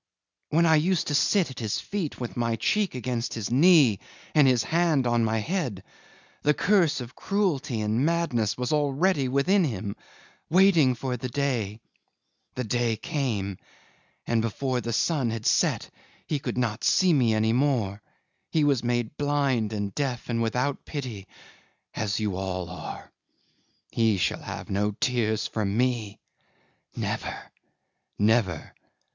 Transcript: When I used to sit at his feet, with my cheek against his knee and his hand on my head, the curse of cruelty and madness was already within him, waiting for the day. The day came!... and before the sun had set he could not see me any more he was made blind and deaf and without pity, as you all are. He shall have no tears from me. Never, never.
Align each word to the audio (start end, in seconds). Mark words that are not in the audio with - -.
When 0.49 0.65
I 0.65 0.77
used 0.77 1.05
to 1.09 1.13
sit 1.13 1.51
at 1.51 1.59
his 1.59 1.79
feet, 1.79 2.19
with 2.19 2.35
my 2.35 2.55
cheek 2.55 2.95
against 2.95 3.35
his 3.35 3.51
knee 3.51 3.99
and 4.33 4.47
his 4.47 4.63
hand 4.63 5.05
on 5.05 5.23
my 5.23 5.37
head, 5.37 5.83
the 6.41 6.55
curse 6.55 7.01
of 7.01 7.15
cruelty 7.15 7.81
and 7.81 8.03
madness 8.03 8.57
was 8.57 8.73
already 8.73 9.27
within 9.27 9.63
him, 9.63 9.95
waiting 10.49 10.95
for 10.95 11.17
the 11.17 11.29
day. 11.29 11.81
The 12.55 12.63
day 12.63 12.95
came!... 12.97 13.57
and 14.25 14.41
before 14.41 14.81
the 14.81 14.91
sun 14.91 15.29
had 15.29 15.45
set 15.45 15.91
he 16.25 16.39
could 16.39 16.57
not 16.57 16.83
see 16.83 17.13
me 17.13 17.35
any 17.35 17.53
more 17.53 18.01
he 18.49 18.63
was 18.63 18.83
made 18.83 19.15
blind 19.17 19.71
and 19.71 19.93
deaf 19.93 20.29
and 20.29 20.41
without 20.41 20.83
pity, 20.83 21.27
as 21.93 22.19
you 22.19 22.37
all 22.37 22.71
are. 22.71 23.11
He 23.91 24.17
shall 24.17 24.41
have 24.41 24.67
no 24.67 24.93
tears 24.99 25.45
from 25.45 25.77
me. 25.77 26.19
Never, 26.95 27.51
never. 28.17 28.73